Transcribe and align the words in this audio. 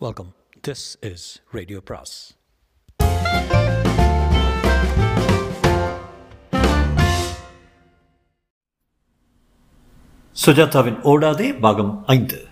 Welcome 0.00 0.34
this 0.68 0.96
is 1.00 1.42
radio 1.52 1.80
பிராஸ் 1.84 2.14
சுஜாதாவின் 10.44 10.98
ஓடாதே 11.02 11.60
பாகம் 11.60 12.04
ஐந்து. 12.06 12.46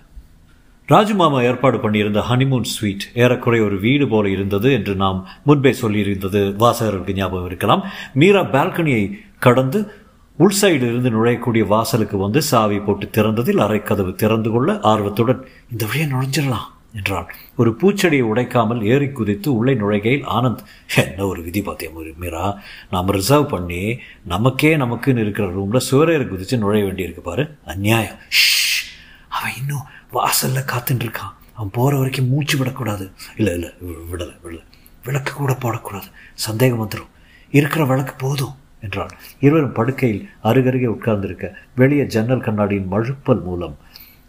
ராஜுமாமா 0.89 1.43
ஏற்பாடு 1.43 1.79
பண்ணியிருந்த 1.79 2.23
ஹனிமூன் 2.31 2.63
ஸ்வீட் 2.63 3.07
ஏறக்குறைய 3.15 3.65
ஒரு 3.65 3.79
வீடு 3.79 4.09
போல 4.09 4.29
இருந்தது 4.29 4.73
என்று 4.73 4.95
நாம் 4.95 5.29
முன்பே 5.45 5.73
சொல்லியிருந்தது 5.73 6.43
வாசகருக்கு 6.57 7.15
ஞாபகம் 7.15 7.47
இருக்கலாம். 7.47 7.85
மீரா 8.15 8.41
பால்கனியை 8.41 9.21
கடந்து 9.39 9.93
உள் 10.37 10.55
சைடு 10.63 10.85
இருந்து 10.93 11.11
நுழையக்கூடிய 11.11 11.67
வாசலுக்கு 11.67 12.17
வந்து 12.17 12.43
சாவி 12.43 12.79
போட்டு 12.79 13.07
திறந்ததில் 13.07 13.65
அரைக்கதவு 13.67 14.15
திறந்து 14.15 14.51
கொள்ள 14.51 14.81
ஆர்வத்துடன் 14.81 15.49
இந்த 15.71 15.87
வழியை 15.87 16.13
நுழைஞ்சிடலாம். 16.13 16.69
என்றாள். 16.95 17.29
ஒரு 17.57 17.71
பூச்செடியை 17.81 18.25
உடைக்காமல் 18.25 18.83
ஏறி 18.85 19.09
குதித்து 19.11 19.49
உள்ளே 19.57 19.75
நுழைகையில் 19.75 20.27
ஆனந்த் 20.29 20.63
என்ன 20.97 21.27
ஒரு 21.27 21.41
விதி 21.43 21.63
பார்த்தேன் 21.63 22.17
மீரா? 22.19 22.45
நாம் 22.91 23.11
ரிசர்வ் 23.11 23.49
பண்ணி 23.49 23.83
நமக்கே 24.25 24.77
நமக்குன்னு 24.77 25.23
இருக்கிற 25.25 25.47
ரூமில் 25.51 25.87
சுவரேறி 25.91 26.27
குதித்து 26.29 26.59
நுழைய 26.59 26.85
வேண்டியிருக்கு 26.87 27.21
பாரு. 27.21 27.45
அந்நியாயம் 27.67 28.21
ஷ், 28.39 28.83
அவன் 29.29 29.57
இன்னும் 29.61 29.87
வாசலில் 30.11 30.69
காத்துட்டு 30.73 31.05
இருக்கான். 31.07 31.35
அவன் 31.55 31.71
போகிற 31.73 31.97
வரைக்கும் 31.97 32.29
மூச்சு 32.29 32.59
விடக்கூடாது. 32.59 33.05
இல்லை 33.37 33.53
இல்லை 33.55 33.71
விடலை 34.13 34.37
விடலை. 34.45 34.65
விளக்கு 35.05 35.33
கூட 35.33 35.53
போடக்கூடாது. 35.53 36.09
சந்தேகம் 36.35 36.83
வந்துடும் 36.83 37.13
இருக்கிற 37.53 37.83
விளக்கு 37.85 38.15
போதும் 38.19 38.55
என்றான் 38.81 39.13
இருவரும் 39.41 39.73
படுக்கையில் 39.73 40.23
அருகருகே 40.45 40.87
உட்கார்ந்திருக்க 40.87 41.47
வெளியே 41.75 42.05
ஜன்னல் 42.07 42.47
கண்ணாடியின் 42.47 42.91
மழுப்பல் 42.93 43.43
மூலம் 43.43 43.77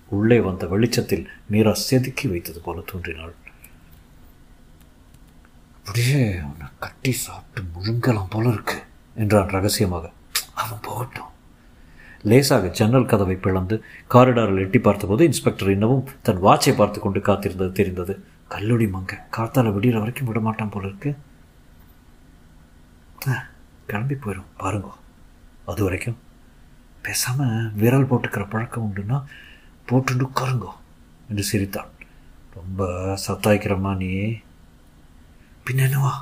உள்ளே 0.10 0.38
வந்த 0.48 0.64
வெளிச்சத்தில் 0.74 1.26
மீரா 1.52 1.74
செதுக்கி 1.88 2.26
வைத்தது 2.28 2.60
போல 2.66 2.84
தோன்றினாள். 2.92 3.36
அப்படியே 5.78 6.22
அவனை 6.46 6.68
கட்டி 6.84 7.12
சாப்பிட்டு 7.24 7.62
முழுங்கலாம் 7.74 8.32
போல 8.36 8.46
இருக்கு 8.50 8.78
என்றான் 9.16 9.54
ரகசியமாக. 9.56 10.06
அவன் 10.62 10.84
போகட்டும். 10.88 11.32
லேசாக 12.30 12.68
ஜன்னல் 12.78 13.10
கதவை 13.12 13.36
பிளந்து 13.36 13.76
காரிடாரில் 14.14 14.64
எட்டி 14.64 14.80
பார்த்தபோது 14.80 15.24
இன்ஸ்பெக்டர் 15.30 15.74
இன்னமும் 15.74 16.08
தன் 16.28 16.44
வாட்சை 16.46 16.74
பார்த்து 16.76 17.00
கொண்டு 17.00 17.20
காத்திருந்தது 17.28 17.74
தெரிந்தது. 17.80 18.14
கல்லூடி 18.54 18.86
மங்க 18.86 19.20
காத்தால 19.38 19.74
விடிகிற 19.76 20.00
வரைக்கும் 20.04 20.30
விட 20.30 20.40
மாட்டான் 20.48 20.74
போல 20.76 20.90
இருக்கு. 20.92 21.12
கிளம்பி 23.90 24.16
போயிடும் 24.16 24.52
பாருங்க. 24.62 24.90
அது 25.72 25.82
வரைக்கும் 25.84 26.18
பேசாமல் 27.06 27.72
விரல் 27.82 28.10
போட்டுக்கிற 28.10 28.44
பழக்கம் 28.50 28.86
உண்டுன்னா 28.88 29.18
போட்டுண்டு 29.88 30.26
உட்காருங்கோ 30.26 30.72
என்று 31.30 31.44
சிரித்தான். 31.44 31.90
ரொம்ப 32.56 32.88
சத்தாய்க்கிறம்மா 33.28 33.96
நீ 33.96 34.12
பின்ன 35.66 35.84
என்னவா? 35.88 36.14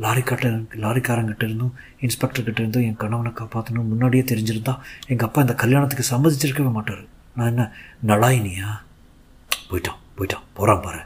லாரிக்காட்ட 0.00 0.48
லாரிக்காரங்கிட்ட 0.84 1.44
இருந்தும் 1.44 1.74
இன்ஸ்பெக்டர்கிட்ட 2.00 2.60
இருந்தும் 2.60 2.82
என் 2.82 2.96
கணவனை 2.96 3.32
காப்பாற்றணும் 3.32 3.90
முன்னாடியே 3.92 4.22
தெரிஞ்சிருந்தா 4.22 4.74
எங்கள் 5.06 5.26
அப்பா 5.28 5.40
இந்த 5.40 5.54
கல்யாணத்துக்கு 5.54 6.04
சம்மதிச்சிருக்கவே 6.12 6.72
மாட்டார். 6.72 7.02
நான் 7.36 7.46
என்ன 7.46 7.64
நலாயினியா 8.06 8.70
போயிட்டான் 9.70 10.00
போயிட்டான். 10.16 10.46
போகிறான் 10.52 10.82
பாரு. 10.82 11.02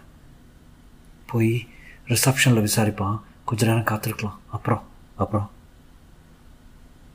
போய் 1.27 1.69
ரிசப்ஷனில் 2.09 2.67
விசாரிப்பான். 2.69 3.21
கொஞ்ச 3.45 3.67
நேரம் 3.67 3.91
காத்திருக்கலாம். 3.91 4.39
அப்புறம் 4.51 4.85
அப்புறம் 5.17 5.51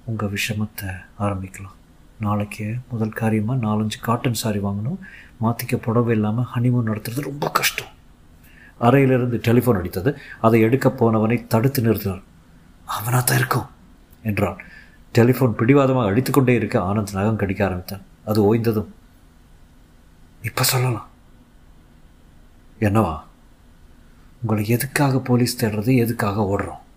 உங்கள் 0.05 0.33
விஷமத்தை 0.37 0.89
ஆரம்பிக்கலாம். 1.19 1.77
நாளைக்கு 2.19 2.75
முதல் 2.91 3.09
காரியமாக 3.09 3.67
நாலஞ்சு 3.67 3.99
காட்டன் 4.01 4.33
சாரி 4.33 4.59
வாங்கணும். 4.59 4.97
மாற்றிக்க 5.41 5.75
புடவை 5.75 6.15
இல்லாமல் 6.15 6.47
ஹனிமூன் 6.55 6.87
நடத்துறது 6.87 7.21
ரொம்ப 7.21 7.49
கஷ்டம். 7.49 7.87
அறையிலிருந்து 8.79 9.37
டெலிஃபோன் 9.37 9.77
அடித்தது. 9.77 10.15
அதை 10.41 10.61
எடுக்க 10.61 10.89
போனவனை 10.89 11.47
தடுத்து 11.47 11.81
நிறுத்தினார். 11.81 12.21
அவனாக 12.85 13.23
தான் 13.23 13.37
இருக்கும் 13.37 13.65
என்றான். 14.23 14.57
டெலிஃபோன் 15.13 15.51
பிடிவாதமாக 15.51 16.09
அடித்துக்கொண்டே 16.09 16.55
இருக்க 16.55 16.79
ஆனந்த் 16.79 17.13
நகம் 17.13 17.35
கடிக்க 17.35 17.65
ஆரம்பித்தான். 17.65 18.01
அது 18.25 18.55
ஓய்ந்ததும் 18.55 18.87
இப்போ 20.43 20.63
சொல்லலாம். 20.63 21.07
என்னவா? 22.79 23.19
உங்களை 24.41 24.67
எதுக்காக 24.67 25.19
போலீஸ் 25.19 25.65
தேடுறது? 25.65 25.95
எதுக்காக 25.95 26.41
ஓடுறோம்? 26.41 26.87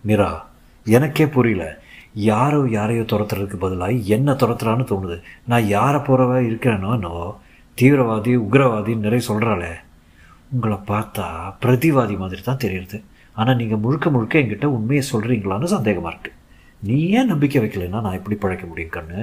மீரா 0.00 0.46
எனக்கே 0.84 1.26
புரியல. 1.26 1.80
யாரோ 2.26 2.60
யாரையோ 2.76 3.02
துரத்துறதுக்கு 3.02 3.58
பதிலாக 3.64 4.06
என்ன 4.16 4.32
துரத்துறான்னு 4.42 4.84
தோணுது. 4.90 5.16
நான் 5.50 5.66
யாரை 5.76 6.00
போகிறவ 6.08 6.40
இருக்கிறேனோ 6.48 6.90
என்னவோ 6.98 7.26
தீவிரவாதி 7.78 8.32
உக்ரவாதின்னு 8.44 9.06
நிறைய 9.06 9.22
சொல்கிறாளே 9.28 9.72
உங்களை 10.54 10.78
பார்த்தா 10.90 11.26
பிரதிவாதி 11.62 12.14
மாதிரி 12.22 12.42
தான் 12.44 12.62
தெரியுது. 12.64 12.98
ஆனால் 13.34 13.58
நீங்கள் 13.60 13.82
முழுக்க 13.84 14.10
முழுக்க 14.14 14.42
என்கிட்ட 14.42 14.68
உண்மையை 14.76 15.02
சொல்கிறீங்களான்னு 15.12 15.74
சந்தேகமாக 15.76 16.12
இருக்குது 16.12 16.36
நீ 16.88 16.96
ஏன் 17.18 17.30
நம்பிக்கை 17.32 17.60
வைக்கலைன்னா 17.62 18.00
நான் 18.06 18.18
எப்படி 18.18 18.36
பழைக்க 18.44 18.64
முடியும் 18.66 18.96
கண்ணு? 18.96 19.20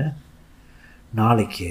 நாளைக்கு 1.19 1.69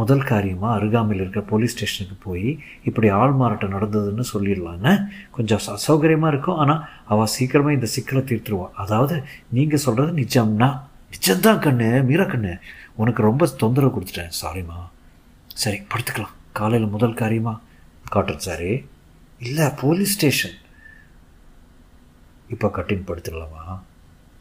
முதல் 0.00 0.28
காரியமாக 0.30 0.76
அருகாமையில் 0.78 1.22
இருக்கிற 1.22 1.42
போலீஸ் 1.50 1.74
ஸ்டேஷனுக்கு 1.74 2.16
போய் 2.26 2.46
இப்படி 2.88 3.08
ஆள் 3.20 3.34
மாறாட்டம் 3.40 3.74
நடந்ததுன்னு 3.76 4.24
சொல்லிடலான்னு 4.32 4.92
கொஞ்சம் 5.36 5.60
அசௌகரியமாக 5.76 6.32
இருக்கும். 6.32 6.60
ஆனால் 6.62 6.80
அவள் 7.12 7.32
சீக்கிரமாக 7.34 7.76
இந்த 7.78 7.88
சிக்கலை 7.94 8.22
தீர்த்துருவாள் 8.30 8.78
அதாவது 8.84 9.16
நீங்கள் 9.56 9.84
சொல்கிறது 9.86 10.12
நிஜம்னா 10.22 10.70
நிஜம்தான் 11.16 11.62
கண்ணு 11.66 11.90
மீரா 12.10 12.26
கண்ணு. 12.32 12.54
உனக்கு 13.02 13.22
ரொம்ப 13.28 13.48
தொந்தரவு 13.62 13.94
கொடுத்துட்டேன். 13.96 14.34
சாரிம்மா 14.40 14.78
சரி 15.62 15.78
படுத்துக்கலாம். 15.92 16.34
காலையில் 16.58 16.94
முதல் 16.94 17.20
காரியமா? 17.20 17.54
காட்டன் 18.14 18.44
சாரி. 18.46 18.70
இல்லை 19.48 19.66
போலீஸ் 19.82 20.14
ஸ்டேஷன் 20.16 20.56
இப்போ 22.54 22.68
கட்டின் 22.78 23.06
படுத்துடலாமா? 23.08 23.62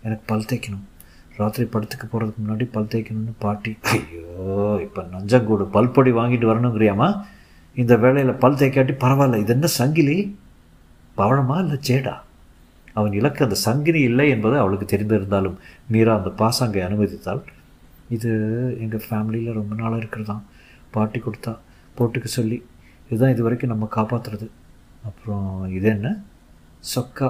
எனக்கு 0.05 0.23
பல் 0.31 0.47
தேய்க்கணும். 0.49 0.87
ராத்திரி 1.39 1.65
படத்துக்கு 1.73 2.05
போகிறதுக்கு 2.07 2.41
முன்னாடி 2.43 2.65
பல் 2.73 2.89
தேய்க்கணும்னு 2.93 3.33
பாட்டி 3.39 3.71
ஐயோ 3.95 4.79
இப்போ 4.85 5.01
நஞ்சங்கூடு 5.13 5.65
பல்பொடி 5.75 6.11
வாங்கிட்டு 6.11 6.49
வரணுங்கிறியாமா 6.51 7.07
இந்த 7.75 7.97
வேலையில் 7.97 8.39
பல் 8.43 8.57
தேய்க்காட்டி 8.59 8.93
பரவாயில்ல 9.03 9.37
இது 9.37 9.53
என்ன 9.53 9.67
சங்கிலி? 9.79 10.17
பவழமா 11.17 11.55
இல்லை 11.63 11.77
சேடா? 11.81 12.15
அவன் 12.93 13.13
இலக்கு 13.13 13.43
அந்த 13.43 13.55
சங்கிலி 13.55 14.01
இல்லை 14.01 14.29
என்பது 14.29 14.55
அவளுக்கு 14.57 14.85
தெரிந்திருந்தாலும் 14.85 15.57
மீரா 15.87 16.13
அந்த 16.17 16.29
பாசாங்கை 16.41 16.81
அனுமதித்தாள். 16.87 17.41
இது 18.09 18.29
எங்கள் 18.79 19.05
ஃபேமிலியில் 19.09 19.57
ரொம்ப 19.59 19.75
நாளாக 19.75 20.01
இருக்கிறதான் 20.01 20.43
பாட்டி 20.91 21.19
கொடுத்தா. 21.19 21.53
போட்டுக்க 21.97 22.27
சொல்லி 22.27 22.57
இதுதான் 23.09 23.31
இது 23.31 23.43
வரைக்கும் 23.43 23.73
நம்ம 23.73 23.89
காப்பாற்றுறது 23.95 24.47
அப்புறம் 25.03 25.71
இது 25.71 25.89
என்ன? 25.89 26.07
சொக்கா. 26.83 27.29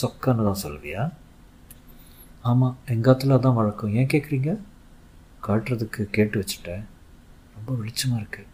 சொக்கான்னு 0.00 0.44
தான் 0.44 0.62
சொல்லுவியா? 0.64 1.02
ஆமாம் 2.42 2.78
எங்காத்துல 2.86 3.34
அதான் 3.34 3.54
வழக்கம். 3.54 3.94
ஏன் 3.94 4.06
கேட்குறீங்க 4.06 4.58
காட்டுறதுக்கு 5.46 6.02
கேட்டு 6.02 6.44
வச்சுட்டேன். 6.44 6.84
ரொம்ப 7.54 7.84
வெளிச்சமாக 7.84 8.18
இருக்குது 8.18 8.46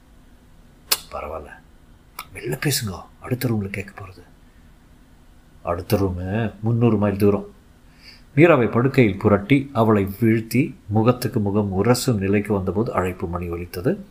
பரவாயில்ல. 1.12 1.50
வெளில 2.34 2.60
பேசுங்க. 2.60 3.00
அடுத்த 3.20 3.48
ரூமில் 3.48 3.70
கேட்க 3.70 3.92
போகிறது 3.96 4.22
அடுத்த 5.62 5.96
ரூமு 5.96 6.52
முந்நூறு 6.60 6.96
மைல் 6.96 7.16
தூரம். 7.16 7.46
மீராவை 8.36 8.70
படுக்கையில் 8.70 9.18
புரட்டி 9.18 9.70
அவளை 9.72 10.08
வீழ்த்தி 10.20 10.74
முகத்துக்கு 10.86 11.40
முகம் 11.40 11.84
உரசும் 11.84 12.18
நிலைக்கு 12.18 12.52
வந்தபோது 12.52 12.92
அழைப்பு 12.92 13.26
மணி 13.26 13.48
ஒலித்தது. 13.48 14.04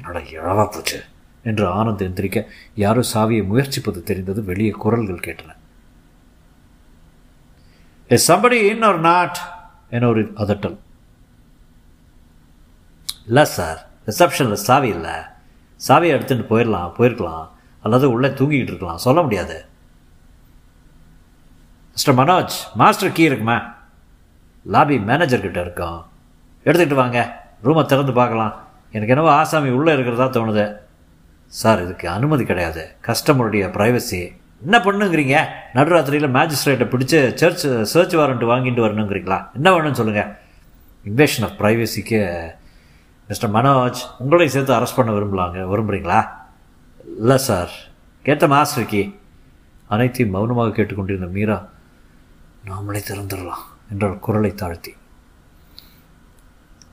என்னோட 0.00 0.16
இழவா 0.16 0.70
போச்சு? 0.70 1.02
என்று 1.44 1.66
ஆனந்த் 1.66 2.02
எந்திரிக்க 2.02 2.44
யாரோ 2.74 3.00
சாவியை 3.14 3.46
முயற்சிப்பது 3.46 4.02
தெரிந்தது. 4.02 4.44
வெளியே 4.44 4.70
குரல்கள் 4.70 5.34
கேட்டன. 5.34 5.54
Is 8.08 8.32
somebody 8.32 8.50
in 8.50 8.82
or 8.82 9.00
not 9.00 9.38
என 9.90 10.08
ஒரு 10.08 10.22
அதட்டல். 10.22 10.78
இல்லை 13.26 13.44
சார் 13.44 13.86
ரிசப்ஷனில் 14.06 14.52
சாவி 14.52 14.88
இல்லை. 14.88 15.14
சாவியை 15.88 16.16
எடுத்துகிட்டு 16.16 16.46
போயிடலாம் 16.50 16.92
போயிருக்கலாம். 16.98 17.48
அல்லது 17.82 18.10
உள்ளே 18.10 18.28
தூங்கிக்கிட்டு 18.28 18.72
இருக்கலாம். 18.72 18.98
சொல்ல 18.98 19.22
முடியாது. 19.22 19.64
மிஸ்டர் 21.90 22.14
மனோஜ் 22.14 22.50
மாஸ்டர் 22.74 23.12
கீ 23.12 23.22
இருக்குமா? 23.22 23.74
லாபி 24.66 24.98
மேனேஜர்கிட்ட 24.98 25.60
இருக்கோம் 25.60 26.06
எடுத்துக்கிட்டு 26.64 26.94
வாங்க. 26.94 27.46
ரூமை 27.64 27.84
திறந்து 27.84 28.12
பார்க்கலாம். 28.12 28.64
எனக்கு 28.90 29.14
என்னவோ 29.14 29.34
ஆசாமி 29.34 29.68
உள்ளே 29.68 29.92
இருக்கிறதா 29.92 30.26
தோணுது. 30.26 30.76
சார் 31.46 31.82
இதுக்கு 31.82 32.08
அனுமதி 32.08 32.44
கிடையாது. 32.44 32.96
கஸ்டமருடைய 33.02 33.68
ப்ரைவசி 33.70 34.40
என்ன 34.62 34.78
பண்ணுங்கிறீங்க? 34.78 35.36
நடுராத்திரியில் 35.74 36.34
மேஜிஸ்ட்ரேட்டை 36.36 36.86
பிடிச்சி 36.94 37.34
சர்ச் 37.34 37.66
சர்ச் 37.92 38.16
வாரண்ட் 38.16 38.48
வாங்கிட்டு 38.50 38.82
வரணுங்கிறீங்களா? 38.84 39.54
என்ன 39.54 39.70
வேணும்னு 39.70 39.98
சொல்லுங்கள் 40.00 40.36
இன்வேஷன் 41.04 41.46
ஆஃப் 41.48 41.60
ப்ரைவசிக்கு 41.60 42.20
மிஸ்டர் 43.28 43.52
மனோஜ் 43.52 44.00
உங்களையும் 44.20 44.54
சேர்த்து 44.54 44.72
அரெஸ்ட் 44.74 44.96
பண்ண 44.96 45.12
விரும்பலாங்க. 45.12 45.58
விரும்புகிறீங்களா 45.72 46.28
இல்லை 47.16 47.38
சார் 47.38 47.70
கேட்ட 48.22 48.46
மாஸ்டருக்கு 48.46 49.02
அனைத்தையும் 49.88 50.34
மௌனமாக 50.34 50.70
கேட்டுக்கொண்டிருந்த 50.70 51.26
மீரா 51.26 51.68
நாமளே 52.66 53.00
திறந்துடலாம் 53.08 53.64
என்றால் 53.90 54.18
குரலை 54.18 54.54
தாழ்த்தி. 54.54 54.94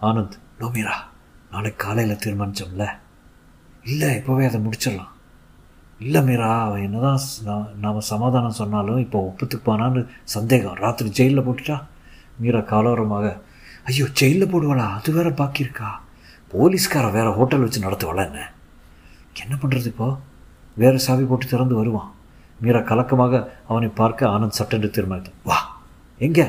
ஆனந்த் 0.01 0.39
நோ 0.59 0.69
மீரா. 0.73 1.07
நாளைக்கு 1.51 1.85
காலையில் 1.85 2.21
தீர்மானித்தோம்ல 2.25 2.87
இல்லை 3.83 4.09
இப்போவே 4.17 4.45
அதை 4.47 4.59
முடிச்சிடலாம். 4.65 5.13
இல்லை 5.99 6.21
மீரா 6.21 6.49
அவன் 6.65 6.81
என்னதான் 6.81 7.17
நாம் 7.83 8.07
சமாதானம் 8.09 8.59
சொன்னாலும் 8.59 8.99
இப்போ 8.99 9.19
ஒப்புத்துப்பானான்னு 9.29 10.01
சந்தேகம். 10.23 10.73
ராத்திரி 10.73 11.09
ஜெயிலில் 11.09 11.45
போட்டுட்டா? 11.47 11.77
மீரா 12.37 12.59
காலோரமாக 12.59 13.25
ஐயோ 13.83 14.05
ஜெயிலில் 14.13 14.51
போடுவாளா? 14.53 14.85
அது 14.97 15.11
வேற 15.11 15.29
பாக்கி 15.31 15.61
இருக்கா? 15.61 15.89
போலீஸ்காரன் 16.53 17.11
வேற 17.11 17.31
ஹோட்டல் 17.31 17.59
வச்சு 17.59 17.81
நடத்துவாளா 17.81 18.23
என்ன? 18.29 18.53
என்ன 19.43 19.55
பண்ணுறது 19.61 19.85
இப்போ? 19.85 20.17
வேறு 20.75 20.99
சாவி 20.99 21.23
போட்டு 21.23 21.47
திறந்து 21.47 21.75
வருவான். 21.75 22.09
மீரா 22.61 22.79
கலக்கமாக 22.79 23.53
அவனை 23.67 23.89
பார்க்க 23.89 24.27
ஆனந்த் 24.27 24.57
சட்டென்று 24.59 24.91
தீர்மானித்தான். 24.95 25.39
வா 25.43 25.57
எங்கே? 26.19 26.47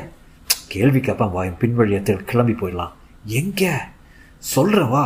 கேள்வி 0.67 0.99
கேட்பான் 0.99 1.31
வா 1.31 1.43
என் 1.43 1.59
பின்வழியத்தில் 1.59 2.27
கிளம்பி 2.31 2.53
போயிடலாம். 2.53 2.95
எங்கே? 3.25 3.73
சொல்கிறேன் 4.37 4.89
வா. 4.89 5.05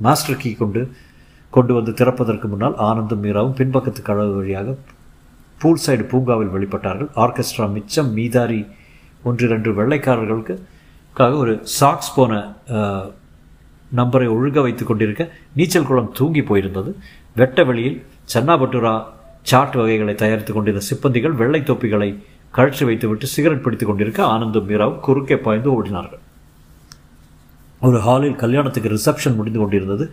மாஸ்டர் 0.00 0.36
கீ 0.36 0.52
கொண்டு 0.52 0.80
கொண்டு 1.56 1.72
வந்து 1.78 1.92
திறப்பதற்கு 2.00 2.46
முன்னால் 2.52 2.76
ஆனந்தும் 2.88 3.22
மீராவும் 3.24 3.58
பின்பக்கத்து 3.60 4.00
கழக 4.08 4.30
வழியாக 4.38 4.76
பூல் 5.60 5.82
சைடு 5.84 6.04
பூங்காவில் 6.12 6.54
வெளிப்பட்டார்கள். 6.54 7.10
ஆர்கெஸ்ட்ரா 7.24 7.66
மிச்சம் 7.76 8.10
மீதாரி 8.18 8.60
ஒன்று 9.28 9.46
ரெண்டு 9.52 9.70
வெள்ளைக்காரர்களுக்கு 9.78 10.54
ஒரு 11.42 11.52
சாக்ஸ் 11.78 12.14
போன 12.16 12.40
நம்பரை 13.98 14.26
ஒழுங்க 14.34 14.60
வைத்துக் 14.66 14.90
கொண்டிருக்க 14.90 15.22
நீச்சல் 15.58 15.88
குளம் 15.88 16.12
தூங்கி 16.18 16.42
போயிருந்தது. 16.48 16.90
வெட்ட 17.40 17.64
வெளியில் 17.68 17.98
சன்னாபட்டுரா 18.32 18.94
சாட் 19.50 19.76
வகைகளை 19.80 20.14
தயாரித்துக் 20.22 20.56
கொண்டிருந்த 20.56 20.82
சிப்பந்திகள் 20.90 21.34
வெள்ளை 21.40 21.60
தொப்பிகளை 21.70 22.10
கழற்றி 22.56 22.84
வைத்துவிட்டு 22.88 23.26
சிகரெட் 23.34 23.64
பிடித்துக் 23.64 23.90
கொண்டிருக்க 23.90 24.20
ஆனந்தும் 24.34 24.66
மீராவும் 24.70 25.02
குறுக்கே 25.06 25.36
பாய்ந்து 25.46 25.68
ஓடினார்கள். 25.76 26.22
ஒரு 27.86 27.98
ஹாலில் 28.06 28.40
கல்யாணத்துக்கு 28.42 28.94
ரிசப்ஷன் 28.96 29.38
முடிந்து 29.38 29.60
கொண்டிருந்தது. 29.62 30.04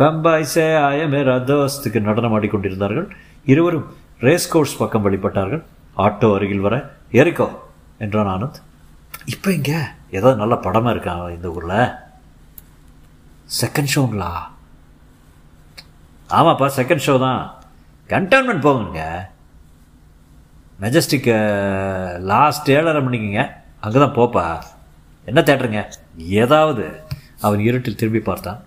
பம்பாய்சே 0.00 0.66
ஆயமே 0.88 1.20
ரதோஸ்துக்கு 1.30 2.00
நடனம் 2.08 2.34
ஆடிக்கொண்டிருந்தார்கள். 2.36 3.08
இருவரும் 3.52 3.86
ரேஸ் 4.26 4.46
கோர்ஸ் 4.52 4.76
பக்கம் 4.80 5.04
வழிபட்டார்கள் 5.06 5.62
ஆட்டோ 6.04 6.28
அருகில் 6.36 6.64
வர 6.66 6.76
ஏறிக்கோ 7.20 7.48
என்றான் 8.04 8.30
ஆனந்த். 8.34 8.58
இப்போ 9.32 9.48
இங்கே 9.56 9.78
ஏதாவது 10.18 10.40
நல்ல 10.42 10.54
படமாக 10.66 10.94
இருக்கா 10.94 11.14
இந்த 11.36 11.48
ஊரில். 11.56 11.82
செகண்ட் 13.60 13.92
ஷோங்களா 13.94 14.30
ஆமாப்பா 16.38 16.66
செகண்ட் 16.78 17.04
ஷோ 17.06 17.18
தான். 17.26 17.42
கண்டோன்மெண்ட் 18.14 18.66
போகுங்க. 18.68 19.02
மெஜஸ்டிக் 20.82 21.30
லாஸ்ட் 22.32 22.70
ஏழரை 22.78 23.02
மணிக்குங்க. 23.06 23.42
அங்கே 23.84 23.98
தான் 24.04 24.18
போப்பா. 24.20 24.46
என்ன 25.28 25.40
தேட்டருங்க? 25.40 25.82
ஏதாவது. 26.42 26.86
அவன் 27.46 27.66
இருட்டில் 27.68 28.00
திரும்பி 28.00 28.22
பார்த்தான். 28.30 28.60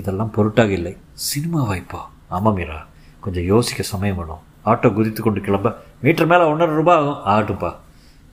இதெல்லாம் 0.00 0.32
பொருட்டாக 0.36 0.78
இல்லை. 0.78 0.92
சினிமா 1.28 1.60
வாய்ப்பா? 1.70 2.00
ஆமாம் 2.36 2.56
மீரா. 2.58 2.78
கொஞ்சம் 3.24 3.48
யோசிக்க 3.52 3.82
சமயம் 3.92 4.18
வேணும். 4.20 4.42
ஆட்டோ 4.70 4.88
குதித்து 4.92 5.22
கொண்டு 5.22 5.40
கிளம்ப. 5.40 5.68
மீட்டர் 6.02 6.30
மேலே 6.32 6.44
ஒன்றரை 6.52 6.74
ரூபாய் 6.80 6.98
ஆகும். 7.00 7.20
ஆகட்டும்ப்பா 7.32 7.70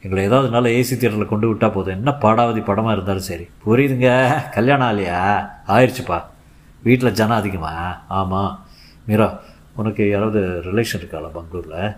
எங்களை 0.01 0.23
ஏதாவது 0.29 0.49
நல்ல 0.55 0.67
ஏசி 0.79 0.95
தியேட்டரில் 0.95 1.31
கொண்டு 1.33 1.47
விட்டால் 1.47 1.75
போதும். 1.75 1.95
என்ன 1.99 2.11
பாடாவதி 2.23 2.61
படமாக 2.63 2.95
இருந்தாலும் 2.95 3.27
சரி. 3.29 3.45
புரியுதுங்க. 3.65 4.09
கல்யாணம் 4.57 4.89
ஆலையா 4.89 5.19
ஆயிடுச்சுப்பா 5.67 6.17
வீட்டில் 6.87 7.17
ஜனம் 7.19 7.39
அதிகமா? 7.41 7.71
ஆமாம் 8.19 8.51
மீரா 9.05 9.27
உனக்கு 9.79 10.03
யாராவது 10.09 10.41
ரிலேஷன் 10.67 11.01
இருக்காளா 11.01 11.29
பெங்களூரில் 11.37 11.95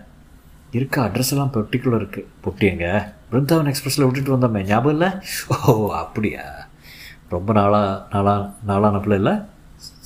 இருக்கா. 0.78 1.00
அட்ரஸ் 1.06 1.32
எல்லாம் 1.34 1.52
பர்டிகுலர் 1.54 2.00
இருக்குது 2.02 2.30
பொட்டியங்க 2.44 2.86
பிருந்தாவன் 3.30 3.70
எக்ஸ்பிரஸில் 3.72 4.06
விட்டுட்டு 4.06 4.34
வந்தோமே. 4.34 4.62
ஞாபகம் 4.70 4.94
இல்லை? 4.96 5.08
ஓ 5.66 5.72
அப்படியா? 6.02 6.44
ரொம்ப 7.34 7.52
நாளாக 7.52 7.92
நாளாக 8.12 8.50
நாளான 8.70 8.98
பிள்ளை 9.04 9.18
இல்லை? 9.22 9.34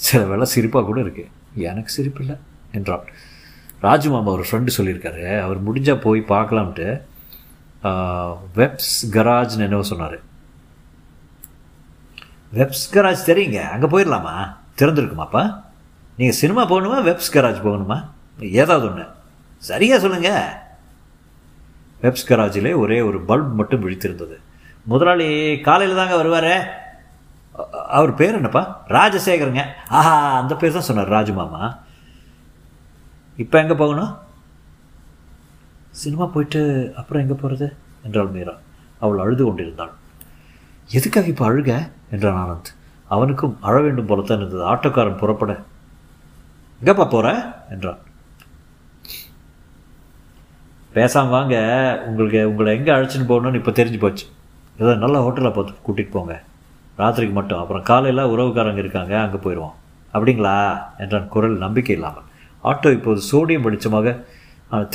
சில 0.06 0.20
வேளை 0.30 0.46
சிரிப்பாக 0.54 0.84
கூட 0.90 0.98
இருக்குது 1.00 1.32
எனக்கு 1.68 1.90
சிரிப்பு 1.96 2.20
இல்லை 2.24 2.36
என்றான். 2.78 3.06
ராஜு 3.86 4.08
மாமா 4.10 4.30
ஒரு 4.36 4.44
ஃப்ரெண்டு 4.48 4.76
சொல்லியிருக்காரு. 4.76 5.24
அவர் 5.44 5.58
முடிஞ்சால் 5.66 6.04
போய் 6.04 6.20
பார்க்கலாம்ட்டு. 6.34 6.86
வெப்ஸ் 8.60 8.94
கராஜ்னு 9.16 9.66
என்னவோ 9.68 9.84
சொன்னார். 9.92 10.18
வெப்ஸ் 12.58 12.86
கராஜ் 12.94 13.28
தெரியுங்க. 13.30 13.60
அங்கே 13.74 13.88
போயிடலாமா? 13.94 14.34
திறந்துருக்குமாப்பா 14.80 15.42
நீங்கள் 16.16 16.38
சினிமா 16.42 16.62
போகணுமா 16.72 16.98
வெப்ஸ் 17.08 17.34
கராஜ் 17.36 17.64
போகணுமா? 17.66 17.98
ஏதாவது 18.62 18.86
ஒன்று 18.90 19.06
சரியாக 19.70 20.02
சொல்லுங்கள் 20.04 20.44
வெப்ஸ் 22.04 22.28
கராஜிலே 22.30 22.72
ஒரே 22.82 22.98
ஒரு 23.08 23.18
பல்ப் 23.30 23.52
மட்டும் 23.58 23.82
விழித்திருந்தது. 23.84 24.36
முதலாளி 24.92 25.28
காலையில் 25.66 26.00
தாங்க 26.00 26.14
வருவார்? 26.20 26.54
அவர் 27.96 28.18
பேர் 28.20 28.38
என்னப்பா? 28.40 28.62
ராஜசேகருங்க. 28.88 29.62
ஆஹா 29.98 30.14
அந்த 30.40 30.54
பேர் 30.60 30.76
தான் 30.76 30.88
சொன்னார் 30.88 31.14
ராஜு 31.14 31.32
மாமா. 31.32 31.62
இப்போ 33.42 33.56
எங்கே 33.62 33.74
போகணும்? 33.74 34.12
சினிமா 36.02 36.26
போயிட்டு 36.34 36.60
அப்புறம் 36.96 37.22
எங்கே 37.22 37.36
போகிறது 37.40 37.66
என்றாள் 38.02 38.30
மீரா. 38.36 38.54
அவள் 39.00 39.22
அழுது 39.24 39.42
கொண்டிருந்தாள். 39.44 39.92
எதுக்காக 40.98 41.26
இப்போ 41.32 41.44
அழுக? 41.48 41.72
என்றான் 42.10 42.40
ஆனந்த். 42.42 42.70
அவனுக்கும் 43.14 43.58
அழ 43.60 43.80
வேண்டும் 43.80 44.08
போலத்தான் 44.10 44.38
இருந்தது. 44.38 44.64
ஆட்டோக்காரன் 44.64 45.20
புறப்பட. 45.22 45.52
எங்கப்பா 46.82 47.06
போகிற 47.14 47.28
என்றான். 47.70 48.00
பேசாம 50.94 51.28
வாங்க. 51.36 51.56
உங்களுக்கு 52.06 52.40
உங்களை 52.50 52.70
எங்கே 52.78 52.92
அழைச்சின்னு 52.92 53.30
போகணும்னு 53.32 53.60
இப்போ 53.60 53.70
தெரிஞ்சு 53.70 53.98
போச்சு. 53.98 54.26
ஏதோ 54.78 54.94
நல்ல 54.94 55.18
ஹோட்டலில் 55.26 55.56
பார்த்து 55.58 55.84
கூட்டிகிட்டு 55.86 56.16
போங்க. 56.18 56.34
ராத்திரிக்கு 57.00 57.34
மட்டும். 57.38 57.60
அப்புறம் 57.62 57.84
காலையில் 57.90 58.30
உறவுக்காரங்க 58.32 58.80
இருக்காங்க 58.84 59.14
அங்கே 59.24 59.38
போயிடுவோம் 59.44 59.76
அப்படிங்களா? 60.14 60.56
என்றான் 61.02 61.30
குரல் 61.34 61.56
நம்பிக்கை 61.64 61.94
இல்லாமல். 61.98 62.26
ஆட்டோ 62.70 62.88
இப்போது 62.96 63.20
சோடியம் 63.30 63.64
வெளிச்சமாக 63.66 64.08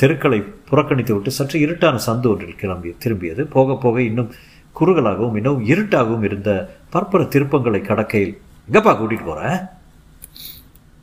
தெருக்களை 0.00 0.38
புறக்கணித்து 0.68 1.12
விட்டு 1.14 1.30
சற்று 1.38 1.56
இருட்டான 1.64 2.00
சந்து 2.06 2.28
ஒன்றில் 2.32 2.60
கிளம்பி 2.62 2.90
திரும்பியது. 3.04 3.42
போக 3.56 3.76
போக 3.84 3.96
இன்னும் 4.10 4.30
குறுகலாகவும் 4.76 5.36
இன்னும் 5.40 5.60
இருட்டாகவும் 5.72 6.24
இருந்த 6.28 6.50
பற்பல 6.94 7.22
திருப்பங்களை 7.34 7.80
கடக்கையில் 7.88 8.34
எங்கப்பா 8.68 8.92
கூட்டிகிட்டு 8.94 9.28
போகிறேன் 9.30 9.58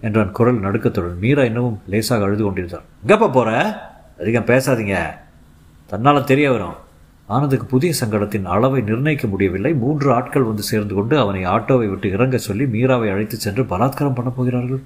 என்றான் 0.05 0.33
குரல் 0.37 0.63
நடுக்கத்துடன். 0.65 1.19
மீரா 1.23 1.43
இன்னமும் 1.49 1.77
லேசாக 1.93 2.25
அழுது 2.27 2.43
கொண்டிருந்தார் 2.43 2.87
எங்கப்பா 3.03 3.29
போகிற 3.37 3.51
அதிகம் 4.23 4.49
பேசாதீங்க. 4.51 4.97
தன்னால் 5.91 6.29
தெரிய 6.31 6.47
வரும். 6.55 6.77
ஆனந்துக்கு 7.27 7.65
புதிய 7.65 7.93
சங்கடத்தின் 8.01 8.43
அளவை 8.43 8.81
நிர்ணயிக்க 8.81 9.27
முடியவில்லை. 9.27 9.73
மூன்று 9.73 10.13
ஆட்கள் 10.13 10.41
வந்து 10.41 10.61
சேர்ந்து 10.61 10.95
கொண்டு 10.95 11.19
அவனை 11.19 11.45
ஆட்டோவை 11.45 11.89
விட்டு 11.89 12.11
இறங்க 12.11 12.37
சொல்லி 12.37 12.65
மீராவை 12.65 13.11
அழைத்துச் 13.11 13.39
சென்று 13.39 13.63
பலாத்காரம் 13.63 14.15
பண்ண 14.15 14.31
போகிறார்கள். 14.31 14.81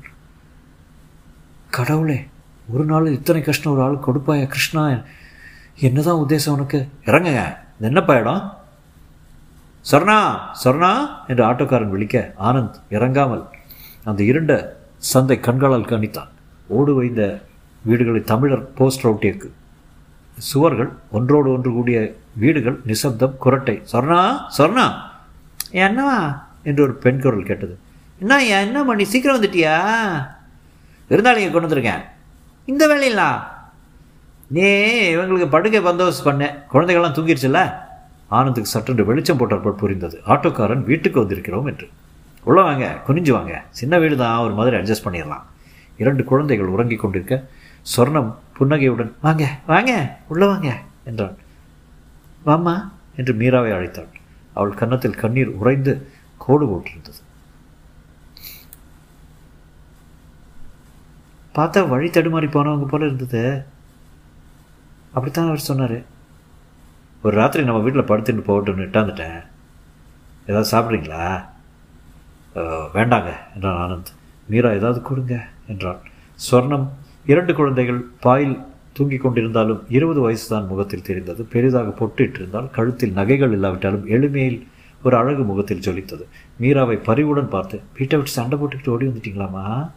கடவுளே 1.69 2.25
ஒரு 2.73 2.85
நாள் 2.85 3.07
இத்தனை 3.07 3.42
கஷ்டம் 3.42 3.73
ஒரு 3.73 3.81
ஆள் 3.81 4.04
கொடுப்பாயா 4.07 4.47
கிருஷ்ணா? 4.47 4.97
என்னதான் 5.80 6.16
உத்தேசம் 6.16 6.49
உனக்கு? 6.49 6.87
இறங்குங்க 7.06 7.57
என்னப்பா 7.80 8.16
இடம்? 8.16 8.57
சொர்ணா 9.92 10.37
சொர்ணா 10.64 11.07
என்று 11.28 11.44
ஆட்டோக்காரன் 11.45 11.90
விழிக்க 11.90 12.33
ஆனந்த் 12.40 12.75
இறங்காமல் 12.90 13.44
அந்த 14.04 14.23
இருண்ட 14.23 14.78
சந்தை 14.97 15.40
கண்களால் 15.40 15.85
கணித்தான். 15.85 16.28
ஓடு 16.68 16.94
வைந்த 16.94 17.42
வீடுகளை 17.83 18.21
தமிழர் 18.21 18.73
போஸ்ட் 18.73 19.07
ஒட்டியக்கு 19.07 19.49
சுவர்கள் 20.40 20.92
ஒன்றோடு 21.12 21.52
ஒன்று 21.52 21.72
கூடிய 21.72 22.16
வீடுகள் 22.34 22.80
நிசப்தம் 22.86 23.36
குரட்டை. 23.46 23.84
சொர்ணா 23.92 24.40
சொர்ணா. 24.58 24.94
என்னவா 25.72 26.42
என்று 26.64 26.84
ஒரு 26.84 26.94
பெண் 26.94 27.22
குரல் 27.22 27.44
கேட்டது. 27.44 27.78
என்ன 28.19 28.46
என்ன 28.46 28.84
பண்ணி 28.84 29.06
சீக்கிரம் 29.06 29.42
வந்துட்டியா? 29.42 29.76
விருந்தாளிங்க 31.10 31.52
கொண்டு 31.52 31.68
வந்திருக்கேன். 31.68 32.02
இந்த 32.66 32.88
வேலையிலா 32.88 33.44
நீ 34.48 34.62
இவங்களுக்கு 35.16 35.50
படுக்கை 35.50 35.84
பந்தோபஸ்து 35.84 36.26
பண்ணேன் 36.26 36.56
குழந்தைகள்லாம் 36.74 37.16
தூங்கிருச்சுல்ல? 37.18 37.74
ஆனந்துக்கு 38.28 38.80
சற்றென்று 38.80 39.04
வெளிச்சம் 39.04 39.38
போட்டாற்போல் 39.38 39.76
புரிந்தது. 39.76 40.22
ஆட்டோக்காரன் 40.28 40.84
வீட்டுக்கு 40.84 41.22
வந்திருக்கிறோம் 41.22 41.66
என்று. 41.66 41.90
உள்ள 42.44 42.62
வாங்க 42.62 42.98
குனிஞ்சு 43.08 43.31
வாங்க. 43.31 43.64
சின்ன 43.69 43.98
வீடு 43.98 44.18
தான் 44.18 44.38
ஒரு 44.38 44.54
மாதிரி 44.54 44.78
அட்ஜஸ்ட் 44.78 45.06
பண்ணிடலாம். 45.06 45.42
இரண்டு 45.98 46.24
குழந்தைகள் 46.24 46.68
உறங்கிக் 46.68 47.00
கொண்டிருக்க 47.00 47.44
சொர்ணம் 47.95 48.31
புன்னகையுடன் 48.57 49.12
வாங்க 49.21 49.45
வாங்க 49.68 49.92
உள்ள 50.28 50.44
வாங்க 50.48 50.69
என்றான். 51.04 51.38
வாம்மா 52.45 52.76
என்று 53.16 53.33
மீராவை 53.42 53.71
அழைத்தாள். 53.78 54.14
அவள் 54.54 54.80
கன்னத்தில் 54.81 55.21
கண்ணீர் 55.21 55.56
உறைந்து 55.62 55.94
கோடு 56.38 56.66
போட்டிருந்தது. 56.69 57.21
பார்த்தா 61.56 61.88
வழி 61.90 62.07
தடுமாறி 62.09 62.48
போனவங்க 62.52 62.86
போல 62.86 63.06
இருந்தது. 63.06 63.44
அப்படித்தான் 65.07 65.50
அவர் 65.52 65.68
சொன்னார். 65.69 65.98
ஒரு 67.24 67.36
ராத்திரி 67.38 67.64
நம்ம 67.64 67.81
வீட்டில் 67.86 68.09
படுத்துட்டு 68.09 68.48
போகட்டும்னு 68.50 68.86
இட்டாந்துட்டேன் 68.88 69.40
ஏதாவது 70.50 70.69
சாப்பிட்றீங்களா? 70.74 71.26
வேண்டாங்க 72.95 73.31
என்றான் 73.56 73.81
ஆனந்த். 73.83 74.12
மீரா 74.52 74.69
ஏதாவது 74.80 75.02
கொடுங்க 75.02 75.36
என்றான். 75.68 76.00
ஸ்வர்ணம் 76.45 76.88
இரண்டு 77.26 77.54
குழந்தைகள் 77.54 78.06
பாயில் 78.19 78.61
தூங்கிக் 78.94 79.28
கொண்டிருந்தாலும் 79.28 79.80
இருபது 79.90 80.31
வயசுதான் 80.31 80.68
முகத்தில் 80.68 81.02
தெரிந்தது. 81.02 81.44
பெரிதாக 81.44 82.06
பொட்டிட்டிருந்தால் 82.06 82.69
கழுத்தில் 82.69 83.11
நகைகள் 83.11 83.52
இல்லாவிட்டாலும் 83.52 84.07
எளிமையில் 84.07 84.68
ஒரு 85.04 85.18
அழகு 85.18 85.44
முகத்தில் 85.44 85.80
ஜொலித்தது. 85.80 86.21
மீராவை 86.59 86.97
பரிவுடன் 86.97 87.49
பார்த்து 87.49 87.81
வீட்டை 87.97 88.19
விட்டு 88.19 88.33
சண்டை 88.33 88.59
போட்டுக்கிட்டு 88.59 88.90
ஓடி 88.90 89.07
வந்துட்டீங்களாம்மா? 89.07 89.92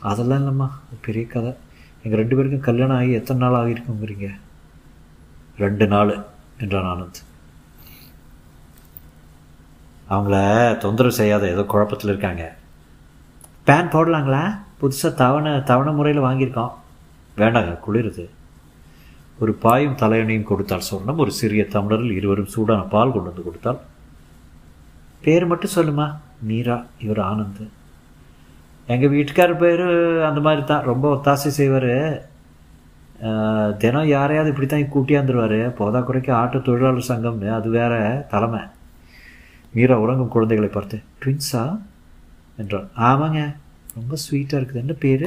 அதெல்லாம் 0.00 0.42
இல்லைம்மா 0.44 0.70
பெரிய 1.00 1.26
கதை. 1.26 1.54
எங்கள் 2.02 2.18
ரெண்டு 2.18 2.36
பேருக்கும் 2.36 2.60
கல்யாணம் 2.60 2.96
ஆகி 2.96 3.12
எத்தனை 3.12 3.48
நாள் 3.48 3.60
ஆகியிருக்குங்கிறீங்க? 3.60 4.30
ரெண்டு 5.58 5.86
நாள் 5.86 6.24
என்றான் 6.60 6.84
ஆனந்த். 6.84 7.24
அவங்கள 10.10 10.76
தொந்தரவு 10.78 11.14
செய்யாத 11.14 11.50
ஏதோ 11.50 11.62
குழப்பத்தில் 11.62 12.08
இருக்காங்க. 12.08 12.56
பேன் 13.66 13.92
போடலாங்களா? 13.92 14.64
புதுசாக 14.80 15.12
தவணை 15.20 15.52
தவணை 15.70 15.92
முறையில் 15.98 16.26
வாங்கியிருக்கோம் 16.26 16.74
வேண்டாங்க 17.40 17.72
குளிருது. 17.86 18.24
ஒரு 19.42 19.52
பாயும் 19.64 19.98
தலையணையும் 20.02 20.48
கொடுத்தாள் 20.50 20.88
சொன்னோம் 20.90 21.22
ஒரு 21.22 21.32
சிறிய 21.38 21.62
தமிழரில் 21.74 22.16
இருவரும் 22.18 22.52
சூடான 22.54 22.86
பால் 22.94 23.14
கொண்டு 23.14 23.30
வந்து 23.30 23.46
கொடுத்தால். 23.48 23.80
பேர் 25.24 25.50
மட்டும் 25.50 25.76
சொல்லுமா? 25.78 26.06
மீரா 26.48 26.76
இவர் 27.04 27.20
ஆனந்த். 27.30 27.64
எங்கள் 28.92 29.12
வீட்டுக்காரர் 29.14 29.62
பேர் 29.64 29.84
அந்த 30.28 30.40
மாதிரி 30.46 30.62
தான் 30.64 30.88
ரொம்ப 30.90 31.06
ஒத்தாசை 31.16 31.50
செய்வார். 31.58 31.92
தினம் 33.82 34.08
யாரையாவது 34.14 34.50
இப்படி 34.52 34.68
தான் 34.70 34.90
கூட்டியாந்துருவார் 34.94 35.58
போதா 35.78 36.00
குறைக்க 36.08 36.30
ஆட்டோ 36.40 36.58
தொழிலாளர் 36.66 37.10
சங்கம்னு 37.10 37.48
அது 37.58 37.68
வேற 37.76 37.92
தலைமை. 38.32 38.62
மீரா 39.76 39.96
உறங்கும் 40.04 40.34
குழந்தைகளை 40.34 40.70
பார்த்து 40.72 40.96
ட்வின்ஸா 41.22 41.62
என்றான். 42.62 42.90
ஆமாங்க. 43.10 43.40
ரொம்ப 43.96 44.14
ஸ்வீட்டாக 44.22 44.58
இருக்குது 44.60 44.82
என்ன 44.84 44.94
பேர் 45.04 45.26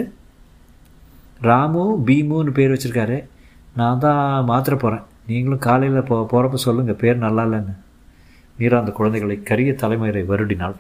ராமு 1.48 1.84
பீமுன்னு 2.08 2.52
பேர் 2.58 2.74
வச்சுருக்காரு. 2.74 3.18
நான் 3.80 4.02
தான் 4.06 4.22
மாத்திர 4.50 4.74
போகிறேன் 4.84 5.06
நீங்களும் 5.30 5.66
காலையில் 5.68 6.08
போ 6.10 6.16
போகிறப்ப 6.32 6.60
சொல்லுங்கள் 6.66 7.00
பேர் 7.04 7.24
நல்லா 7.26 7.44
இல்லைன்னு. 7.48 7.74
மீரா 8.60 8.80
அந்த 8.82 8.92
குழந்தைகளை 8.98 9.36
கரிய 9.50 9.72
தலைமுறை 9.84 10.24
வருடினாள். 10.32 10.76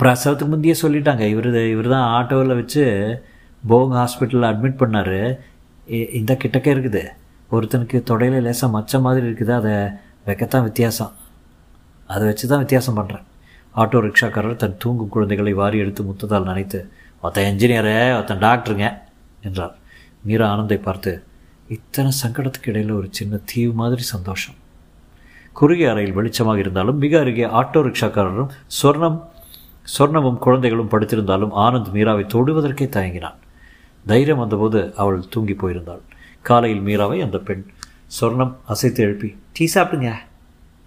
பிரசவத்துக்கு 0.00 0.52
முந்தையே 0.54 0.74
சொல்லிட்டாங்க. 0.82 1.24
இவர் 1.34 1.48
இவர் 1.74 1.92
தான் 1.94 2.08
ஆட்டோவில் 2.16 2.58
வச்சு 2.60 2.84
போங் 3.70 3.94
ஹாஸ்பிட்டலில் 4.00 4.50
அட்மிட் 4.50 4.80
பண்ணார். 4.82 5.18
இந்த 6.20 6.32
கிட்டக்கே 6.42 6.70
இருக்குது. 6.76 7.02
ஒருத்தனுக்கு 7.54 7.98
தொடையில் 8.10 8.44
லேசாக 8.46 8.74
மச்ச 8.76 9.00
மாதிரி 9.06 9.24
இருக்குது. 9.28 9.54
அதை 9.60 9.74
வைக்கத்தான் 10.28 10.66
வித்தியாசம். 10.68 11.14
அதை 12.14 12.24
வச்சு 12.30 12.46
தான் 12.52 12.62
வித்தியாசம் 12.64 12.98
பண்ணுறேன் 13.00 13.26
ஆட்டோ 13.80 13.98
ரிக்ஷாக்காரர் 14.06 14.60
தன் 14.62 14.78
தூங்கும் 14.82 15.12
குழந்தைகளை 15.14 15.52
வாரி 15.60 15.78
எடுத்து 15.78 16.02
முத்ததால் 16.02 16.48
நினைத்து 16.50 16.78
ஒருத்தன் 17.22 17.48
என்ஜினியரு 17.50 17.94
ஒருத்தன் 18.16 18.44
டாக்டருங்க 18.44 18.86
என்றார். 19.46 19.74
மீரா 20.26 20.46
ஆனந்தை 20.52 20.78
பார்த்து 20.86 21.12
இத்தனை 21.76 22.10
சங்கடத்துக்கு 22.22 22.70
இடையில் 22.72 22.96
ஒரு 22.98 23.08
சின்ன 23.10 23.40
தீவு 23.50 23.72
மாதிரி 23.72 24.02
சந்தோஷம். 24.14 24.56
குறுகிய 25.52 25.90
அறையில் 25.90 26.16
வெளிச்சமாக 26.18 26.62
இருந்தாலும் 26.64 26.98
மிக 27.04 27.14
அருகே 27.20 27.46
ஆட்டோ 27.60 27.80
ரிக்ஷாக்காரரும் 27.86 28.52
சொர்ணம் 28.80 29.18
சொர்ணமும் 29.96 30.38
குழந்தைகளும் 30.44 30.90
படுத்திருந்தாலும் 30.92 31.54
ஆனந்த் 31.64 31.90
மீராவை 31.96 32.24
தொடுவதற்கே 32.34 32.86
தயங்கினான். 32.96 33.38
தைரியம் 34.06 34.42
வந்தபோது 34.42 34.80
அவள் 35.02 35.28
தூங்கி 35.28 35.54
போயிருந்தாள். 35.54 36.02
காலையில் 36.48 36.84
மீராவை 36.88 37.18
அந்த 37.26 37.38
பெண் 37.48 37.64
சொர்ணம் 38.18 38.54
அசைத்து 38.72 39.02
எழுப்பி 39.06 39.30
டீ 39.52 39.64
சாப்பிடுங்க 39.74 40.10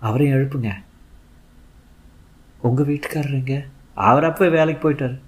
அவரையும் 0.07 0.37
எழுப்புங்க. 0.37 0.71
உங்கள் 2.61 2.85
வீட்டுக்காரருங்க? 2.85 3.65
அவர் 3.93 4.23
அப்போ 4.23 4.49
வேலைக்கு 4.49 4.91
போயிட்டார். 4.91 5.19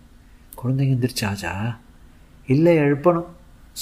குழந்தைங்க 0.63 0.94
எந்திரிச்சாச்சா? 0.96 1.78
இல்லை 2.48 2.78
எழுப்பணும். 2.78 3.25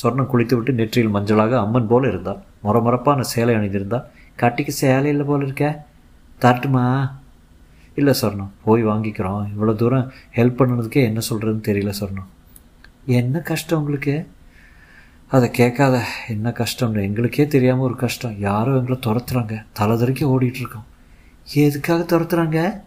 சொர்ணம் 0.04 0.26
குளித்து 0.26 0.56
விட்டு 0.56 0.74
நெற்றியில் 0.74 1.14
மஞ்சளாக 1.14 1.58
அம்மன் 1.58 1.88
போல் 1.88 2.08
இருந்தாள். 2.08 2.42
முறமுறப்பான 2.64 3.22
சேலை 3.22 3.56
அணிந்திருந்தாள் 3.56 4.04
கட்டிக்கு 4.36 4.72
சேலை 4.72 5.10
இல்லை 5.10 5.26
போல் 5.26 5.44
இருக்க. 5.44 5.86
தரட்டுமா? 6.42 7.12
இல்லை 7.96 8.14
சொர்ணம். 8.22 8.50
போய் 8.66 8.86
வாங்கிக்கிறோம். 8.86 9.48
இவ்வளோ 9.58 9.76
தூரம் 9.76 10.12
ஹெல்ப் 10.36 10.60
பண்ணதுக்கே 10.60 11.04
என்ன 11.04 11.20
சொல்கிறதுன்னு 11.30 11.66
தெரியல 11.68 11.94
சொர்ணம். 12.00 12.30
என்ன 13.06 13.40
கஷ்டம் 13.40 13.80
உங்களுக்கு? 13.80 14.28
அதை 15.28 15.52
கேட்காத. 15.52 16.04
என்ன 16.28 16.50
கஷ்டம்னு 16.50 17.02
எங்களுக்கே 17.02 17.48
தெரியாமல் 17.48 17.84
ஒரு 17.84 17.96
கஷ்டம். 17.96 18.40
யாரோ 18.40 18.76
எங்களை 18.76 19.00
துரத்துறாங்க. 19.06 19.66
தலை 19.74 19.98
தெறிக்க 19.98 20.26
ஓடிட்டுருக்கோம் 20.26 20.88
எதுக்காக 21.54 22.18
துரத்துறாங்க? 22.18 22.82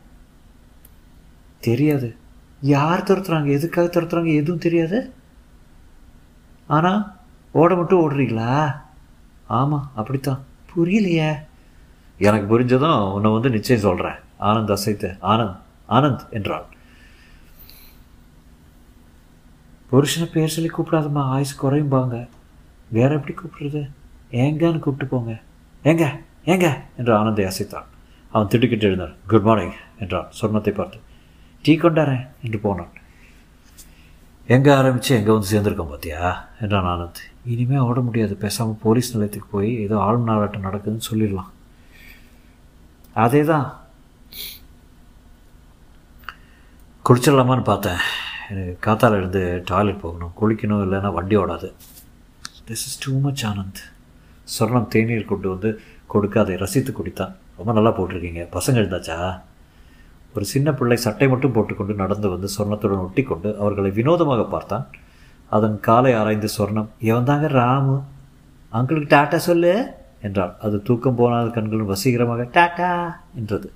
தெரியாது. 1.64 2.16
யார் 2.61 3.02
துரத்துறாங்க? 3.02 3.50
எதுக்காக 3.50 4.00
துரத்துறாங்க? 4.00 4.35
எதுவும் 4.35 4.61
தெரியாது. 4.61 5.12
ஆனால் 6.66 7.14
ஓட 7.52 7.75
மட்டும் 7.75 8.00
ஓடுறீங்களா? 8.00 8.80
ஆமாம் 9.47 9.90
அப்படித்தான். 9.94 10.44
புரியலையே. 10.75 11.35
எனக்கு 12.18 12.47
புரிஞ்சதும் 12.49 13.12
உன்னை 13.12 13.30
வந்து 13.30 13.50
நிச்சயம் 13.50 13.83
சொல்கிறேன் 13.83 14.14
ஆனந்த் 14.40 14.71
அசைத்து 14.71 15.16
ஆனந்த் 15.23 15.56
ஆனந்த் 15.88 16.28
என்றாள். 16.30 16.64
புருஷனை 19.92 20.25
பேர் 20.33 20.49
சொல்லி 20.49 20.71
கூப்பிடாதம்மா. 20.71 21.23
ஆயுஸ் 21.35 21.62
குறையும்பாங்க 21.62 22.28
வேற 22.88 23.14
எப்படி 23.14 23.35
கூப்பிடுறது? 23.38 23.90
ஏங்கன்னு 24.30 24.78
கூப்பிட்டு 24.78 25.16
போங்க. 25.16 25.40
ஏங்க 25.85 26.21
ஏங்க 26.44 26.73
என்று 26.97 27.16
ஆனந்தை 27.16 27.44
அசைத்தான் 27.44 27.85
அவன் 28.33 28.49
திடுக்கிட்டு 28.49 28.88
எழுந்தார் 28.88 29.14
குட் 29.26 29.42
மார்னிங் 29.42 29.73
என்றான் 29.99 30.28
சொர்ணத்தை 30.40 30.71
பார்த்து. 30.71 30.99
டீ 31.64 31.73
கொண்டாரேன் 31.83 32.25
என்று 32.47 32.59
போனான் 32.64 32.92
எங்கே 34.54 34.71
ஆரம்பித்து 34.78 35.11
எங்கே 35.18 35.33
வந்து 35.35 35.50
சேர்ந்துருக்கோம் 35.52 35.92
பார்த்தியா 35.92 36.23
என்றான் 36.62 36.88
ஆனந்த். 36.92 37.21
இனிமேல் 37.52 37.85
ஓட 37.88 38.00
முடியாது 38.06 38.35
பேசாமல் 38.42 38.83
போலீஸ் 38.83 39.12
நிலையத்துக்கு 39.14 39.49
போய் 39.54 39.71
ஏதோ 39.85 39.97
ஆளும் 40.06 40.28
நாளாட்டம் 40.28 40.66
நடக்குதுன்னு 40.66 41.09
சொல்லிடலாம். 41.11 41.50
அதே 43.25 43.40
தான் 43.52 43.66
குளிச்சிடலாமான்னு 47.09 47.64
பார்த்தேன். 47.71 48.02
எனக்கு 48.50 48.75
காத்தால் 48.87 49.16
இருந்து 49.21 49.42
டாய்லெட் 49.71 50.02
போகணும். 50.04 50.35
குளிக்கணும் 50.40 50.85
இல்லைன்னா 50.87 51.12
வண்டி 51.18 51.37
ஓடாது. 51.37 51.71
This 52.68 52.85
is 52.88 53.00
too 53.04 53.14
much 53.26 53.44
Anand. 53.50 53.83
Sornam 54.56 54.90
தேநீர் 54.94 55.30
கொண்டு 55.33 55.49
வந்து 55.54 55.71
கொடுக்க 56.14 56.40
அதை 56.40 56.56
ரசித்து 56.64 56.92
குடித்தான். 56.92 57.35
ரொம்ப 57.59 57.73
நல்லா 57.73 57.92
போட்டிருக்கீங்க. 57.99 58.44
பசங்க 58.56 58.78
இருந்தாச்சா? 58.83 59.18
ஒரு 60.36 60.44
சின்ன 60.52 60.68
பிள்ளை 60.78 60.96
சட்டை 61.04 61.26
மட்டும் 61.32 61.54
போட்டுக்கொண்டு 61.56 61.94
நடந்து 62.02 62.28
வந்து 62.34 62.48
சொர்ணத்துடன் 62.54 63.04
ஒட்டி 63.06 63.22
கொண்டு 63.22 63.48
அவர்களை 63.62 63.90
வினோதமாக 63.98 64.44
பார்த்தான். 64.54 64.86
அதன் 65.56 65.76
காலை 65.86 66.12
ஆராய்ந்து 66.20 66.48
சொர்ணம் 66.56 66.88
இவன்தாங்க 67.08 67.48
ராமு? 67.60 67.96
அங்கிளுக்கு 68.72 69.12
டாட்டா 69.14 69.38
சொல்லு 69.48 69.74
என்றாள். 70.26 70.52
அது 70.66 70.76
தூக்கம் 70.88 71.18
போனாத 71.20 71.48
கண்களும் 71.56 71.92
வசீகரமாக 71.92 72.46
டாட்டா 72.56 72.90
என்றது. 73.40 73.68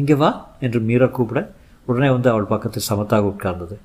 இங்கே 0.00 0.16
வா 0.22 0.30
என்று 0.66 0.80
மீரா 0.88 1.08
கூப்பிட 1.18 1.40
உடனே 1.88 2.08
வந்து 2.14 2.28
அவள் 2.32 2.52
பக்கத்தில் 2.54 2.88
சமத்தாக 2.90 3.30
உட்கார்ந்தது. 3.32 3.76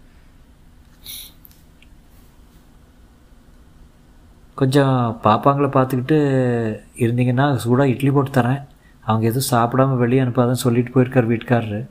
கொஞ்சம் 4.60 4.98
பாப்பாங்களை 5.26 5.70
பார்த்துக்கிட்டு 5.76 6.18
இருந்தீங்கன்னா 7.04 7.46
சூடாக 7.64 7.94
இட்லி 7.94 8.12
போட்டு 8.16 8.32
தரேன். 8.40 8.62
அவங்க 9.02 9.28
எதுவும் 9.28 9.60
சாப்பிடாம 9.60 9.98
வெளியே 9.98 10.22
அனுப்பாதான் 10.22 10.52
சொல்லிட்டு 10.52 10.92
போயிருக்கார் 10.92 11.28
வீட்டுக்காரரு. 11.28 11.88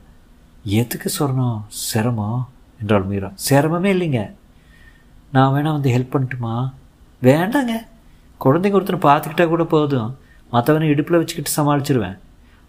எதுக்கு 0.63 1.11
சொல்லணும் 1.19 1.61
சிரமம்? 1.67 2.49
என்றாள் 2.79 3.03
மீரா. 3.03 3.31
சிரமமே 3.49 3.89
இல்லைங்க. 3.89 4.33
நான் 5.31 5.53
வேணால் 5.53 5.71
வந்து 5.71 5.91
ஹெல்ப் 5.97 6.15
பண்ணட்டுமா? 6.15 6.73
வேண்டாங்க. 7.21 7.71
குழந்தைங்க 8.43 8.71
ஒருத்தனை 8.71 8.99
பார்த்துக்கிட்டா 8.99 9.47
கூட 9.47 9.63
போதும். 9.63 10.17
மற்றவனை 10.51 10.81
இடுப்பில் 10.81 11.17
வச்சுக்கிட்டு 11.17 11.51
சமாளிச்சிருவேன். 11.51 12.17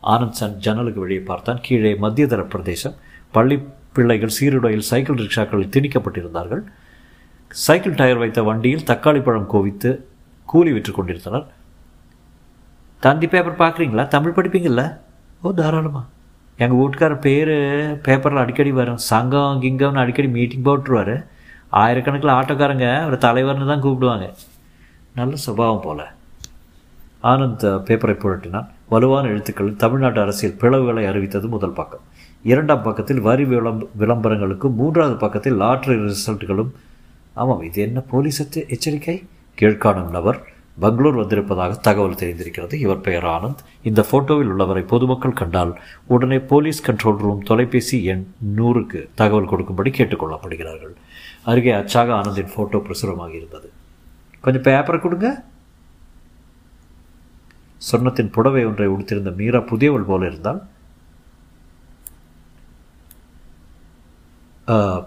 ஆனந்த் 0.03 0.31
சன் 0.31 0.57
ஜன்னலுக்கு 0.57 1.01
வெளியே 1.01 1.21
பார்த்தான். 1.21 1.59
கீழே 1.63 1.99
மத்தியதர 2.01 2.45
பிரதேசம். 2.45 2.95
பள்ளி 3.33 3.63
பிள்ளைகள் 3.93 4.29
சீருடையில் 4.29 4.81
சைக்கிள் 4.81 5.17
ரிக்ஷாக்களில் 5.17 5.69
திணிக்கப்பட்டிருந்தார்கள். 5.69 6.61
சைக்கிள் 7.49 7.95
டயர் 7.95 8.17
வைத்த 8.17 8.43
வண்டியில் 8.43 8.85
தக்காளி 8.85 9.23
பழம் 9.23 9.51
கோவித்து 9.51 9.99
கூலி 10.45 10.73
விற்று 10.73 10.93
கொண்டிருந்தனர். 10.93 11.47
தந்தி 13.05 13.27
பேப்பர் 13.27 13.61
பார்க்குறீங்களா? 13.61 14.09
தமிழ் 14.09 14.35
படிப்பீங்கள்ல 14.37 14.83
ஓ 15.43 15.51
தாராளமாக 15.51 16.07
எங்கள் 16.63 16.79
வீட்டுக்கார 16.81 17.15
பேர் 17.21 17.53
பேப்பரில் 18.07 18.43
அடிக்கடி 18.43 18.73
வரும். 18.73 19.01
சங்கம் 19.11 19.63
கிங்கம்னு 19.63 20.03
அடிக்கடி 20.03 20.29
மீட்டிங் 20.29 20.63
போட்டுருவார். 20.63 21.15
ஆயிரக்கணக்கில் 21.73 22.35
ஆட்டோக்காரங்க 22.37 22.87
ஒரு 23.07 23.17
தலைவர்னு 23.25 23.67
தான் 23.67 23.83
கூப்பிடுவாங்க. 23.83 24.27
நல்ல 25.15 25.37
சுபாவம் 25.47 25.81
போல். 25.81 26.05
ஆனந்த் 27.33 27.67
பேப்பரை 27.89 28.15
புரட்டினான். 28.25 28.69
வலுவான 28.89 29.29
எழுத்துக்களில் 29.29 29.83
தமிழ்நாட்டு 29.85 30.21
அரசியல் 30.21 30.57
பிளவுகளை 30.61 31.05
அறிவித்தது 31.11 31.49
முதல் 31.49 31.77
பக்கம். 31.81 32.07
இரண்டாம் 32.53 32.83
பக்கத்தில் 32.83 33.21
வரி 33.21 33.45
விளம்ப 33.45 33.89
விளம்பரங்களுக்கும் 33.99 34.79
மூன்றாவது 34.81 35.17
பக்கத்தில் 35.17 35.61
லாட்ரி 35.61 35.99
ரிசல்ட்டுகளும் 36.07 36.73
ஆமாம் 37.35 37.63
இது 37.63 37.83
என்ன 37.83 38.01
போலீஸ் 38.01 38.41
எச்சரிக்கை? 38.77 39.19
கீழ்காணும் 39.61 40.11
நபர் 40.11 40.41
பெங்களூர் 40.79 41.15
வந்திருப்பதாக 41.15 41.75
தகவல் 41.75 42.19
தெரிந்திருக்கிறது. 42.23 42.75
இவர் 42.75 43.01
பெயர் 43.01 43.25
ஆனந்த். 43.25 43.63
இந்த 43.83 44.05
போட்டோவில் 44.11 44.51
உள்ளவரை 44.53 44.83
பொதுமக்கள் 44.83 45.39
கண்டால் 45.41 45.81
உடனே 46.07 46.39
போலீஸ் 46.39 46.91
கண்ட்ரோல் 46.91 47.21
ரூம் 47.25 47.43
தொலைபேசி 47.43 48.05
எண் 48.05 48.25
நூறுக்கு 48.57 49.09
தகவல் 49.15 49.51
கொடுக்கும்படி 49.53 49.91
கேட்டுக்கொள்ளப்படுகிறார்கள். 49.91 50.95
அருகே 51.45 51.73
அச்சாக 51.73 52.13
ஆனந்தின் 52.21 52.53
ஃபோட்டோ 52.55 52.81
பிரசுரமாக 52.89 53.35
இருந்தது. 53.35 53.71
கொஞ்சம் 54.41 54.63
பேப்பரை 54.63 55.01
கொடுங்க. 55.01 55.45
சொர்ணத்தின் 57.91 58.33
புடவை 58.33 58.65
ஒன்றை 58.65 58.89
உடுத்திருந்த 58.89 59.31
மீரா 59.31 59.59
புதியவள் 59.59 60.09
போல 60.11 60.27
இருந்தால் 60.27 60.63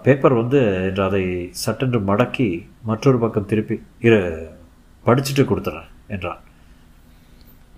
பேப்பர் 0.02 0.34
வந்து 0.34 0.60
என்று 0.88 1.02
அதை 1.04 1.48
சட்டென்று 1.50 2.00
மடக்கி 2.00 2.48
மற்றொரு 2.82 3.18
பக்கம் 3.18 3.46
திருப்பி 3.46 3.76
இரு 4.00 4.20
படிச்சுட்டு 5.06 5.44
கொடுத்துட்றேன் 5.50 5.90
என்றான். 6.14 6.40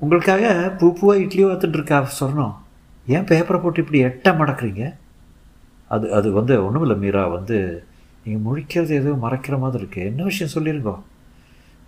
உங்களுக்காக 0.00 0.44
பூ 0.80 0.86
பூவாக 0.98 1.22
இட்லியோ 1.24 1.46
எடுத்துட்டு 1.50 1.78
இருக்கா 1.78 1.98
சொன்னோம் 2.22 2.54
ஏன் 3.06 3.28
பேப்பரை 3.30 3.58
போட்டு 3.60 3.82
இப்படி 3.82 4.00
எட்ட 4.08 4.28
மடக்குறீங்க? 4.40 4.82
அது 5.94 6.06
அது 6.16 6.28
வந்து 6.38 6.54
ஒன்றுமில்லை 6.66 6.96
மீரா 7.04 7.22
வந்து 7.36 7.56
நீங்கள் 8.24 8.44
முழிக்கிறது 8.46 8.92
எதுவும் 9.00 9.24
மறைக்கிற 9.24 9.56
மாதிரி 9.62 9.80
இருக்குது 9.82 10.08
என்ன 10.10 10.22
விஷயம் 10.30 10.54
சொல்லியிருக்கோ 10.54 10.94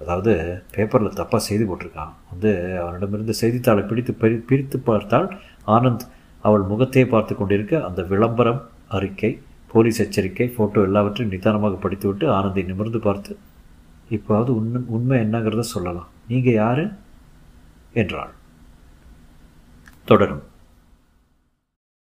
அதாவது 0.00 0.32
பேப்பரில் 0.74 1.18
தப்பாக 1.20 1.42
செய்தி 1.46 1.64
போட்டிருக்கான். 1.66 2.12
வந்து 2.30 2.50
அவனிடமிருந்து 2.82 3.34
செய்தித்தாளை 3.42 3.82
பிடித்து 3.90 4.12
பிரி 4.22 4.36
பிரித்து 4.50 4.78
பார்த்தால் 4.88 5.28
ஆனந்த் 5.76 6.04
அவள் 6.44 6.64
முகத்தையே 6.70 7.06
பார்த்து 7.14 7.32
கொண்டிருக்க 7.34 7.82
அந்த 7.88 8.02
விளம்பரம் 8.12 8.60
அறிக்கை 8.98 9.30
போலீஸ் 9.72 10.00
எச்சரிக்கை 10.04 10.46
ஃபோட்டோ 10.54 10.80
எல்லாவற்றையும் 10.88 11.34
நிதானமாக 11.34 11.78
படித்துவிட்டு 11.84 12.26
ஆனந்தை 12.36 12.62
நிமிர்ந்து 12.70 13.00
பார்த்து 13.08 13.32
இப்போது 14.10 14.54
உண்மை 14.54 14.82
உண்மை 14.86 15.18
என்னங்கிறத 15.18 15.60
சொல்லலாம். 15.60 16.08
நீங்கள் 16.28 16.52
யார்? 16.52 16.96
என்றாள். 17.92 18.30
தொடரும். 20.04 20.42